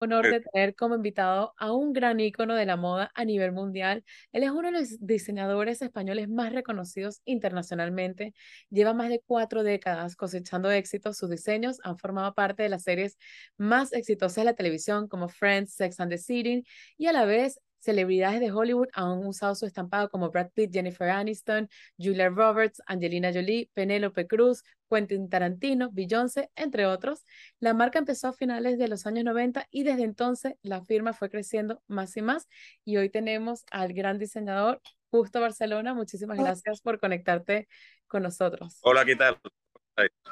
[0.00, 4.04] honor de tener como invitado a un gran ícono de la moda a nivel mundial.
[4.32, 8.34] Él es uno de los diseñadores españoles más reconocidos internacionalmente.
[8.70, 11.16] Lleva más de cuatro décadas cosechando éxitos.
[11.16, 13.18] Sus diseños han formado parte de las series
[13.56, 16.64] más exitosas de la televisión como Friends, Sex and the City
[16.96, 21.08] y a la vez Celebridades de Hollywood han usado su estampado como Brad Pitt, Jennifer
[21.08, 21.68] Aniston,
[21.98, 27.24] Julia Roberts, Angelina Jolie, Penélope Cruz, Quentin Tarantino, Beyoncé, entre otros.
[27.58, 31.30] La marca empezó a finales de los años 90 y desde entonces la firma fue
[31.30, 32.48] creciendo más y más.
[32.84, 35.94] Y hoy tenemos al gran diseñador Justo Barcelona.
[35.94, 37.68] Muchísimas gracias por conectarte
[38.06, 38.78] con nosotros.
[38.82, 39.38] Hola, ¿qué tal?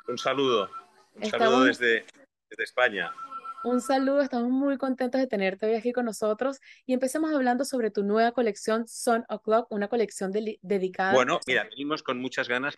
[0.06, 0.68] Un saludo.
[1.14, 2.04] Un saludo desde,
[2.48, 3.12] desde España.
[3.64, 7.90] Un saludo, estamos muy contentos de tenerte hoy aquí con nosotros y empecemos hablando sobre
[7.90, 11.12] tu nueva colección Sun O'Clock, una colección dedicada.
[11.12, 12.76] Bueno, mira, venimos con muchas ganas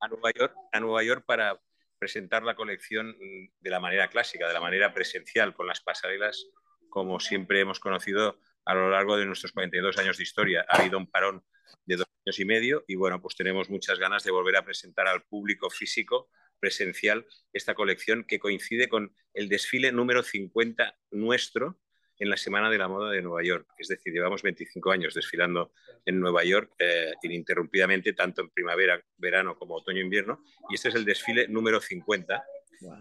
[0.00, 1.58] a, Nueva York, a Nueva York para
[1.98, 3.16] presentar la colección
[3.60, 6.46] de la manera clásica, de la manera presencial, con las pasarelas
[6.90, 10.64] como siempre hemos conocido a lo largo de nuestros 42 años de historia.
[10.68, 11.44] Ha habido un parón
[11.84, 15.06] de dos años y medio y bueno, pues tenemos muchas ganas de volver a presentar
[15.06, 16.28] al público físico
[16.58, 21.78] presencial esta colección que coincide con el desfile número 50 nuestro
[22.18, 23.68] en la Semana de la Moda de Nueva York.
[23.78, 25.72] Es decir, llevamos 25 años desfilando
[26.04, 31.04] en Nueva York eh, ininterrumpidamente, tanto en primavera, verano como otoño-invierno, y este es el
[31.04, 32.44] desfile número 50,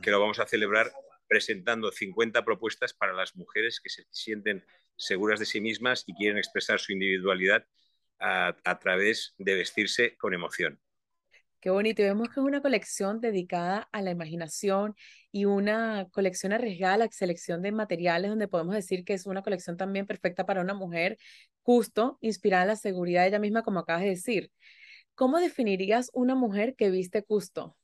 [0.01, 0.91] que lo vamos a celebrar
[1.27, 6.37] presentando 50 propuestas para las mujeres que se sienten seguras de sí mismas y quieren
[6.37, 7.65] expresar su individualidad
[8.19, 10.79] a través de vestirse con emoción.
[11.65, 12.03] Qué bonito.
[12.03, 14.95] Y vemos que es una colección dedicada a la imaginación
[15.31, 19.41] y una colección arriesgada a la selección de materiales, donde podemos decir que es una
[19.41, 21.17] colección también perfecta para una mujer,
[21.63, 24.51] justo, inspirada en la seguridad de ella misma, como acabas de decir.
[25.15, 27.75] ¿Cómo definirías una mujer que viste justo?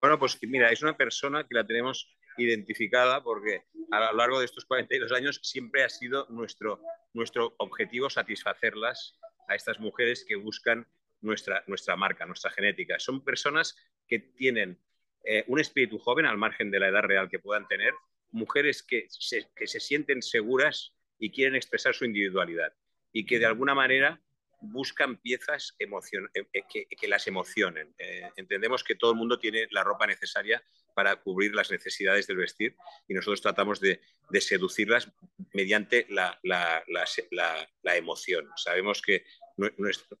[0.00, 4.44] Bueno, pues mira, es una persona que la tenemos identificada porque a lo largo de
[4.44, 6.80] estos 42 años siempre ha sido nuestro,
[7.12, 10.86] nuestro objetivo satisfacerlas a estas mujeres que buscan
[11.20, 12.98] nuestra, nuestra marca, nuestra genética.
[12.98, 13.76] Son personas
[14.06, 14.78] que tienen
[15.24, 17.92] eh, un espíritu joven al margen de la edad real que puedan tener,
[18.30, 22.72] mujeres que se, que se sienten seguras y quieren expresar su individualidad
[23.12, 24.20] y que de alguna manera
[24.60, 25.88] buscan piezas eh,
[26.34, 27.94] eh, que, que, las emocionen.
[28.36, 30.62] entendemos que todo el mundo tiene la ropa necesaria
[30.98, 32.74] para cubrir las necesidades del vestir
[33.06, 34.00] y nosotros tratamos de,
[34.30, 35.08] de seducirlas
[35.52, 38.48] mediante la, la, la, la, emoción.
[38.56, 39.24] Sabemos que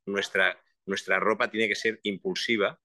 [0.06, 2.80] nuestra, nuestra ropa tiene que ser impulsiva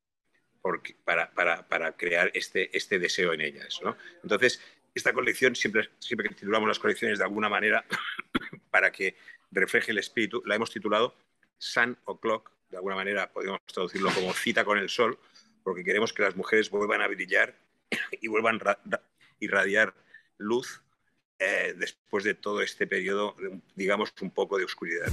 [1.04, 3.80] para, crear este, este deseo en ellas.
[3.84, 3.98] ¿no?
[4.22, 4.62] Entonces,
[4.94, 7.86] esta colección, siempre, siempre que titulamos las colecciones de alguna manera,
[8.72, 9.16] para que
[9.52, 11.16] refleje el espíritu, la hemos titulado
[11.58, 15.20] Sun O'Clock, de alguna manera podemos traducirlo como cita con el sol,
[15.64, 17.56] porque queremos que las mujeres vuelvan a brillar
[18.22, 18.78] y vuelvan a
[19.40, 19.94] irradiar
[20.38, 20.82] luz
[21.40, 23.36] eh, después de todo este periodo,
[23.76, 25.12] digamos, un poco de oscuridad.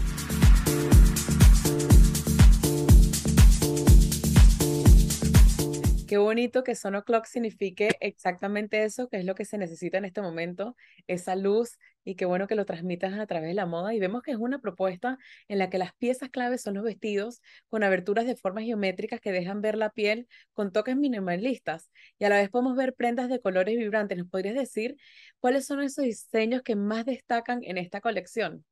[6.11, 10.21] Qué bonito que Sonoclock signifique exactamente eso, que es lo que se necesita en este
[10.21, 10.75] momento,
[11.07, 13.95] esa luz, y qué bueno que lo transmitas a través de la moda.
[13.95, 17.41] Y vemos que es una propuesta en la que las piezas claves son los vestidos
[17.69, 21.93] con aberturas de formas geométricas que dejan ver la piel con toques minimalistas.
[22.19, 24.19] Y a la vez podemos ver prendas de colores vibrantes.
[24.19, 24.97] ¿Nos podrías decir
[25.39, 28.65] cuáles son esos diseños que más destacan en esta colección?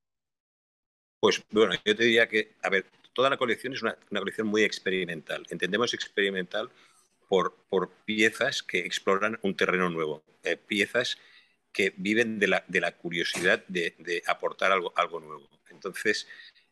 [1.21, 4.65] Pues bueno, yo te diría que, a ver, toda la colección es una colección muy
[4.65, 5.47] experimental.
[5.51, 6.69] Entendemos experimental
[7.29, 7.57] por,
[8.05, 11.19] piezas que exploran un terreno nuevo, eh, piezas
[11.73, 15.49] que viven de la, de la curiosidad de, de, aportar algo, algo nuevo.
[15.71, 16.27] Entonces,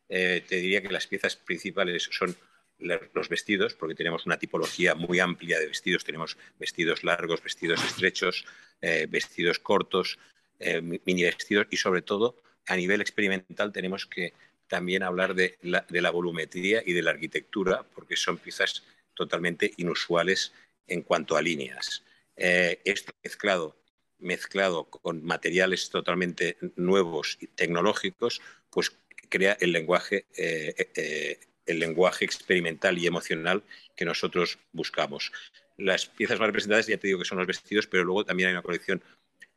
[0.09, 2.35] eh, te diría que las piezas principales son
[2.79, 6.03] los vestidos, porque tenemos una tipología muy amplia de vestidos.
[6.03, 8.45] Tenemos vestidos largos, vestidos estrechos,
[8.81, 10.19] eh, vestidos cortos,
[10.59, 12.35] mini vestidos y sobre todo
[12.67, 14.33] a nivel experimental tenemos que
[14.67, 18.83] también hablar de la, de la volumetría y de la arquitectura, porque son piezas
[19.17, 20.53] totalmente inusuales
[20.87, 22.03] en cuanto a líneas.
[22.37, 23.75] Eh, esto mezclado,
[24.19, 28.95] mezclado con materiales totalmente nuevos y tecnológicos, pues
[29.29, 33.63] crea el lenguaje, eh, eh, el lenguaje experimental y emocional
[33.95, 35.31] que nosotros buscamos.
[35.77, 38.53] Las piezas más representadas, ya te digo que son los vestidos, pero luego también hay
[38.53, 39.03] una colección,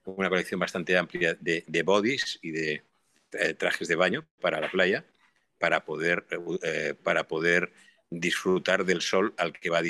[0.05, 2.83] una colección bastante amplia de, de bodies y de
[3.59, 5.05] trajes de baño para la playa,
[5.59, 6.27] para poder,
[7.05, 7.73] para poder
[8.11, 9.81] disfrutar del sol al que va,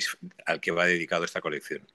[0.47, 1.87] al que va dedicado esta colección.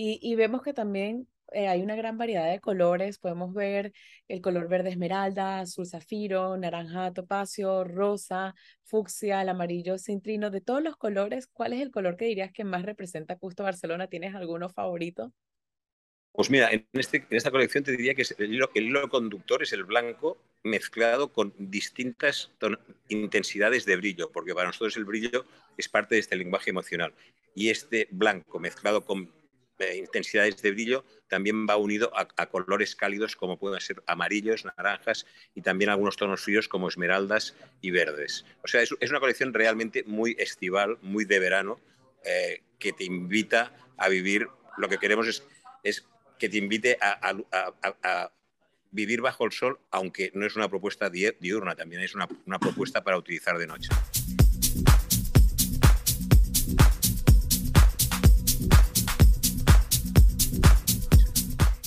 [0.00, 3.18] Y, vemos que también eh, hay una gran variedad de colores.
[3.18, 3.92] Podemos ver
[4.28, 8.54] el color verde esmeralda, azul zafiro, naranja topacio, rosa,
[8.84, 10.50] fucsia, el amarillo cintrino.
[10.50, 14.06] De todos los colores, ¿cuál es el color que dirías que más representa Custo Barcelona?
[14.06, 15.32] ¿Tienes alguno favorito?
[16.38, 19.82] Pues mira, en, este, en, esta colección te diría que el hilo, conductor es el
[19.82, 22.52] blanco mezclado con distintas
[23.08, 25.46] intensidades de brillo, porque para nosotros el brillo
[25.76, 27.12] es parte de este lenguaje emocional.
[27.56, 29.32] Y este blanco mezclado con
[29.80, 35.26] eh, intensidades de brillo también va unido a, colores cálidos como pueden ser amarillos, naranjas
[35.56, 38.46] y también algunos tonos fríos como esmeraldas y verdes.
[38.62, 41.80] O sea, es, una colección realmente muy estival, muy de verano,
[42.24, 44.46] eh, que te invita a vivir,
[44.76, 45.26] lo que queremos
[45.82, 46.06] es
[46.38, 47.34] que te invite a,
[48.02, 48.32] a,
[48.90, 53.04] vivir bajo el sol, aunque no es una propuesta diurna, también es una, una propuesta
[53.04, 53.90] para utilizar de noche.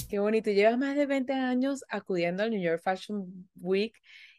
[0.07, 0.51] Qué bonito.
[0.51, 3.97] Llevas más de 20 años acudiendo al New York Fashion Week.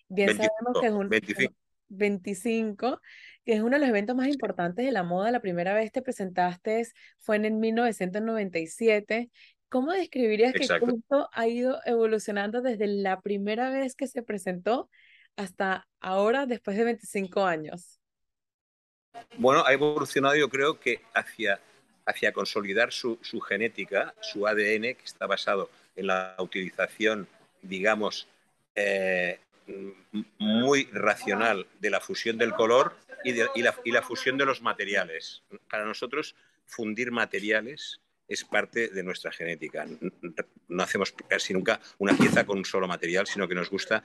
[0.09, 1.55] Bien 25, sabemos que es un 25.
[1.89, 3.01] 25,
[3.45, 5.31] que es uno de los eventos más importantes de la moda.
[5.31, 6.87] La primera vez te presentaste
[7.19, 9.31] fue en el 1997
[9.73, 14.91] ¿Cómo describirías que esto ha ido evolucionando desde la primera vez que se presentó
[15.35, 17.99] hasta ahora, después de 25 años?
[19.39, 21.59] Bueno, ha evolucionado yo creo que hacia,
[22.05, 27.27] hacia consolidar su, su genética, su ADN, que está basado en la utilización,
[27.63, 28.29] digamos,
[28.75, 29.41] eh,
[30.37, 34.45] muy racional de la fusión del color y, de, y, la, y la fusión de
[34.45, 35.43] los materiales.
[35.71, 36.37] Para nosotros,
[36.67, 39.87] fundir materiales es parte de nuestra genética.
[40.69, 44.05] No hacemos casi nunca una pieza con un solo material, sino que nos gusta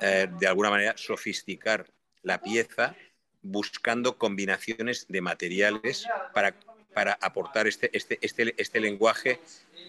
[0.00, 1.86] eh, de alguna manera sofisticar
[2.22, 2.96] la pieza
[3.42, 6.54] buscando combinaciones de materiales para,
[6.92, 9.40] para aportar este, este, este, este lenguaje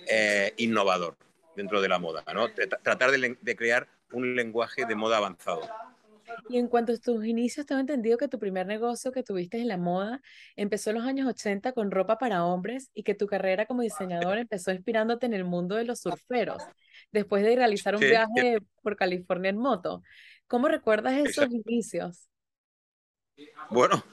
[0.07, 1.17] eh, innovador
[1.55, 2.23] dentro de la moda.
[2.33, 2.49] ¿no?
[2.51, 5.67] Tratar de, de crear un lenguaje de moda avanzado.
[6.49, 9.67] Y en cuanto a tus inicios, tengo entendido que tu primer negocio que tuviste en
[9.67, 10.21] la moda
[10.55, 14.37] empezó en los años 80 con ropa para hombres y que tu carrera como diseñador
[14.37, 16.63] empezó inspirándote en el mundo de los surferos,
[17.11, 20.03] después de realizar un sí, viaje por California en moto.
[20.47, 21.55] ¿Cómo recuerdas esos Exacto.
[21.55, 22.29] inicios?
[23.69, 24.03] Bueno,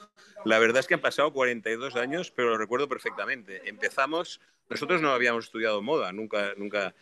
[0.43, 3.67] la verdad es que han pasado 42 años, pero lo recuerdo perfectamente.
[3.67, 6.93] Empezamos, nosotros no habíamos estudiado moda, nunca, nunca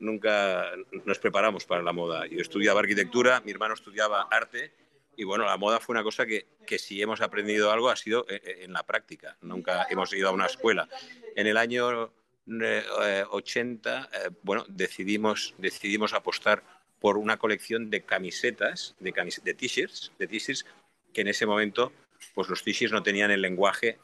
[0.00, 0.72] nunca
[1.04, 2.26] nos preparamos para la moda.
[2.26, 4.72] Yo estudiaba arquitectura, mi hermano estudiaba arte
[5.16, 8.26] y bueno, la moda fue una cosa que, que si hemos aprendido algo ha sido
[8.28, 10.88] eh, eh, en la práctica, nunca hemos ido a una escuela.
[11.36, 12.10] En el año
[12.46, 16.64] 80, eh, bueno, decidimos, decidimos apostar
[16.98, 19.12] por una colección de camisetas, de,
[19.42, 20.66] de t-shirts, de t-shirts
[21.12, 21.92] que en ese momento,
[22.34, 23.98] pues los t-shirts no tenían el lenguaje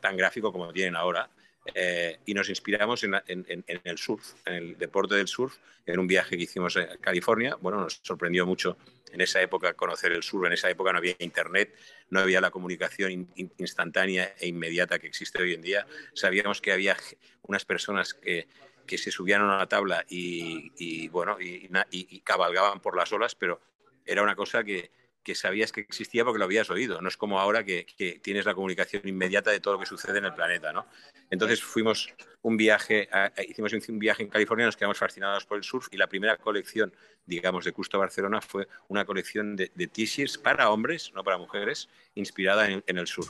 [0.00, 1.28] tan gráfico como tienen ahora
[1.74, 5.56] eh, y nos inspiramos en, en, en, el surf, en el deporte del surf,
[5.86, 7.56] en un viaje que hicimos a California.
[7.60, 8.76] Bueno, nos sorprendió mucho
[9.12, 10.46] en esa época conocer el surf.
[10.46, 11.74] En esa época no había internet,
[12.10, 15.86] no había la comunicación in, instantánea e inmediata que existe hoy en día.
[16.12, 16.96] Sabíamos que había
[17.42, 18.46] unas personas que,
[18.86, 23.34] que se subían a una tabla y, y bueno, y, y, cabalgaban por las olas,
[23.34, 23.60] pero
[24.04, 24.90] era una cosa que,
[25.24, 27.00] que sabías que existía porque lo habías oído.
[27.00, 30.18] No es como ahora que, que, tienes la comunicación inmediata de todo lo que sucede
[30.18, 30.86] en el planeta, ¿no?
[31.30, 32.12] Entonces fuimos
[32.42, 35.96] un viaje, a, hicimos un viaje en California, nos quedamos fascinados por el surf y
[35.96, 36.94] la primera colección,
[37.24, 41.88] digamos, de Custo Barcelona fue una colección de, de t-shirts para hombres, no para mujeres,
[42.14, 43.28] inspirada en, en el surf.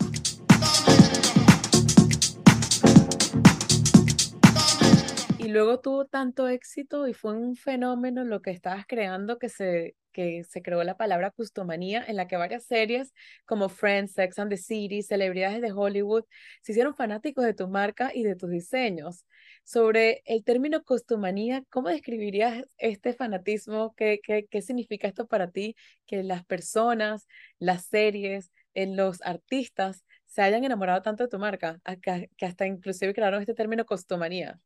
[5.38, 9.94] Y luego tuvo tanto éxito y fue un fenómeno lo que estabas creando que se,
[10.14, 13.12] que se creó la palabra customanía, en la que varias series
[13.44, 16.24] como Friends, Sex and the City, celebridades de Hollywood
[16.62, 19.26] se hicieron fanáticos de tu marca y de tus diseños.
[19.64, 23.94] Sobre el término customanía, ¿cómo describirías este fanatismo?
[23.94, 25.76] ¿Qué, qué, qué significa esto para ti?
[26.06, 27.26] Que las personas,
[27.58, 33.14] las series, en los artistas se hayan enamorado tanto de tu marca, que, hasta inclusive
[33.14, 34.60] crearon este término costomanía.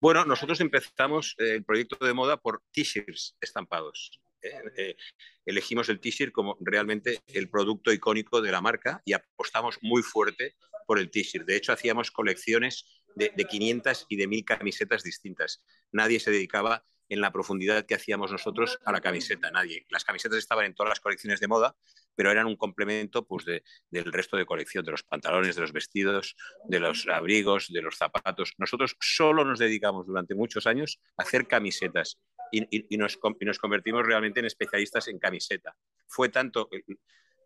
[0.00, 4.20] Bueno, nosotros empezamos eh, el proyecto de moda por t-shirts estampados.
[4.42, 4.96] Eh, eh,
[5.44, 10.56] elegimos el t-shirt como realmente el producto icónico de la marca y apostamos muy fuerte
[10.86, 11.46] por el t-shirt.
[11.46, 15.64] De hecho, hacíamos colecciones de, de 500 y de 1000 camisetas distintas.
[15.92, 19.86] Nadie se dedicaba en la profundidad que hacíamos nosotros a la camiseta, nadie.
[19.88, 21.74] Las camisetas estaban en todas las colecciones de moda,
[22.14, 25.72] pero eran un complemento pues, de, del resto de colección, de los pantalones, de los
[25.72, 28.54] vestidos, de los abrigos, de los zapatos.
[28.58, 32.18] Nosotros solo nos dedicamos durante muchos años a hacer camisetas
[32.52, 35.74] y, y, y, nos, y nos, convertimos realmente en especialistas en camiseta.
[36.06, 36.68] Fue tanto,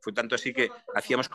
[0.01, 1.31] fue tanto así que hacíamos,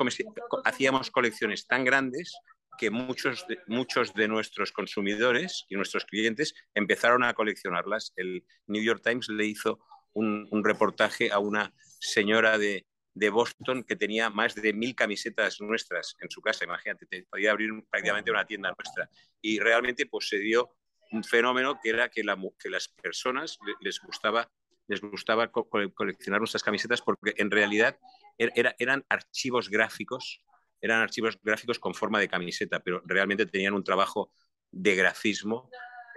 [0.66, 2.38] hacíamos colecciones tan grandes
[2.78, 8.14] que muchos de, muchos de nuestros consumidores y nuestros clientes empezaron a coleccionarlas.
[8.16, 9.80] El New York Times le hizo
[10.14, 15.60] un, un reportaje a una señora de, de, Boston que tenía más de mil camisetas
[15.60, 16.66] nuestras en su casa.
[16.66, 19.10] Imagínate, te podía abrir prácticamente una tienda nuestra.
[19.42, 20.76] Y realmente pues, se dio
[21.12, 24.52] un fenómeno que era que, la, que las personas les gustaba,
[24.88, 27.98] les gustaba coleccionar nuestras camisetas porque en realidad
[28.38, 30.44] er, era, eran archivos gráficos,
[30.82, 34.32] eran archivos gráficos con forma de camiseta, pero realmente tenían un trabajo
[34.72, 35.70] de grafismo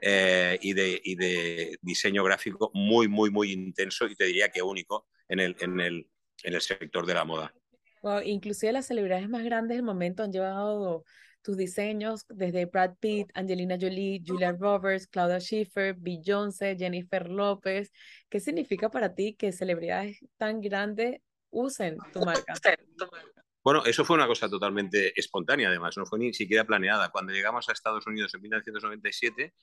[0.03, 5.41] eh, y, de, diseño gráfico muy, muy, muy intenso y te diría que único en
[5.41, 7.55] el, sector de la moda.
[8.25, 11.05] inclusive las celebridades más grandes del momento han llevado
[11.43, 17.93] tus diseños desde Brad Pitt, Angelina Jolie, Julia Roberts, Claudia Schiffer, Beyoncé, Jennifer López.
[18.29, 21.21] ¿Qué significa para ti que celebridades tan grandes
[21.51, 22.55] usen tu marca?
[23.63, 27.11] Bueno, eso fue una cosa totalmente espontánea, además, no fue ni siquiera planeada.
[27.11, 29.55] Cuando llegamos a Estados Unidos en 1997,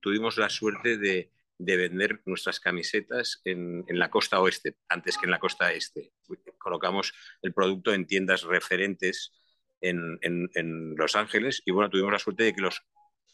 [0.00, 5.38] tuvimos la suerte de, vender nuestras camisetas en, la costa oeste, antes que en la
[5.38, 6.12] costa este.
[6.58, 9.32] Colocamos el producto en tiendas referentes
[9.80, 12.82] en, Los Ángeles y bueno, tuvimos la suerte de que los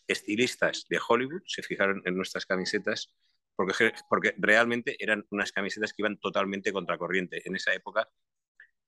[0.07, 3.13] estilistas de Hollywood se fijaron en nuestras camisetas
[3.55, 7.43] porque, porque realmente eran unas camisetas que iban totalmente contracorriente.
[7.45, 8.09] En esa época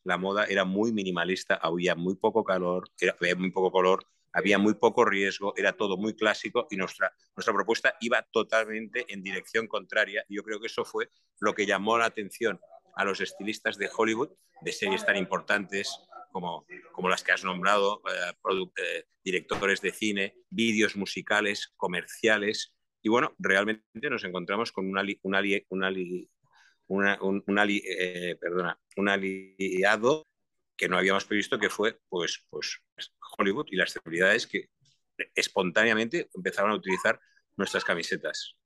[0.05, 4.75] la moda era muy minimalista, había muy poco calor, había muy poco color, había muy
[4.75, 10.25] poco riesgo, era todo muy clásico y nuestra, nuestra propuesta iba totalmente en dirección contraria.
[10.29, 11.09] Yo creo que eso fue
[11.39, 12.61] lo que llamó la atención
[12.97, 14.31] a los estilistas de Hollywood,
[14.61, 16.01] de series tan importantes
[16.33, 16.67] como,
[17.05, 18.33] como las que has nombrado, eh,
[18.79, 22.75] eh, directores de cine, vídeos musicales, comerciales.
[23.03, 24.97] Y bueno, realmente nos encontramos con un,
[28.97, 30.27] un aliado
[30.79, 32.81] que no habíamos previsto que fue pues, pues
[33.37, 34.71] Hollywood y las celebridades que
[35.35, 37.21] espontáneamente empezaron a utilizar
[37.59, 38.57] nuestras camisetas.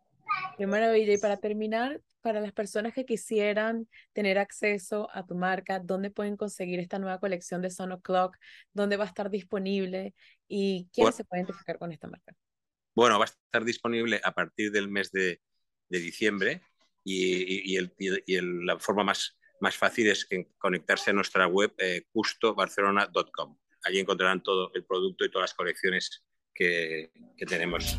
[0.56, 1.14] Qué maravilla.
[1.14, 6.36] Y para terminar, para las personas que quisieran tener acceso a tu marca, ¿dónde pueden
[6.36, 8.36] conseguir esta nueva colección de Son O'Clock?
[8.72, 10.14] ¿Dónde va a estar disponible?
[10.48, 12.34] ¿Y quién se puede identificar con esta marca?
[12.94, 15.40] Bueno, va a estar disponible a partir del mes de,
[15.88, 16.62] de diciembre
[17.04, 20.28] y, el, la forma más, más fácil es
[20.58, 23.56] conectarse a nuestra web eh, custobarcelona.com.
[23.84, 27.96] Allí encontrarán todo el producto y todas las colecciones que, que tenemos.